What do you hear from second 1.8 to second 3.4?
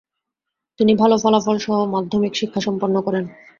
মাধযমিক শিক্ষাসম্পন্ন করেন।